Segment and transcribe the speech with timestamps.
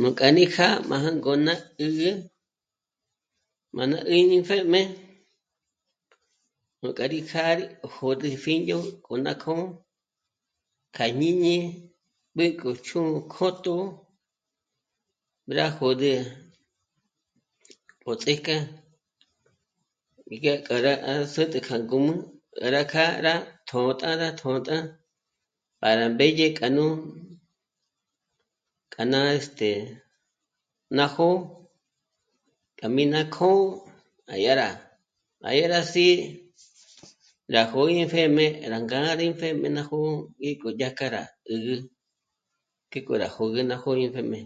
[0.00, 2.10] Nuk'a ní kja má jângo nà 'ǘgü
[3.74, 4.82] má nà líni pjéjme,
[6.82, 7.64] nuk'a rí já rí
[7.96, 9.66] jód'ü pjíño k'o ná k'ó'o
[10.94, 11.56] k'a jñíñi
[12.32, 13.76] mbék'o chū̌'kjótjo
[15.56, 16.12] rá jód'ü
[18.08, 18.56] o ts'ék'a
[20.26, 20.94] mí gá kja rá
[21.32, 22.12] sä́t'ä k'a ngǔmü
[22.58, 23.34] gá rá kjâ'a rá
[23.68, 24.78] tjôtjá, rá tôtja
[25.80, 26.86] para mbédye k'anu
[28.92, 29.70] k'a ná este...
[30.96, 31.28] nájo
[32.78, 33.62] kja mí ná k'ó'o
[34.32, 34.70] à dyà rá,
[35.48, 36.14] à dyá rá sí'i
[37.54, 41.74] rá jó'o yé pjéjme rá ngâ'a rí pjéjme ná jó'o ngék'o dyákja rá 'ǚ'ü
[42.90, 44.40] k'e k'o rá jö́gü ná jó'o rí pjéjme